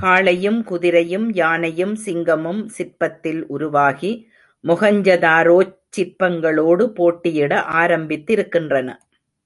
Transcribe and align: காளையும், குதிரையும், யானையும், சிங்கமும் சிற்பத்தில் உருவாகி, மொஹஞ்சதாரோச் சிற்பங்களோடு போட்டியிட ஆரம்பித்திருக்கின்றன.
காளையும், 0.00 0.58
குதிரையும், 0.62 1.30
யானையும், 1.32 1.94
சிங்கமும் 2.04 2.60
சிற்பத்தில் 2.76 3.40
உருவாகி, 3.46 4.12
மொஹஞ்சதாரோச் 4.64 5.72
சிற்பங்களோடு 5.96 6.86
போட்டியிட 6.90 7.64
ஆரம்பித்திருக்கின்றன. 7.72 8.90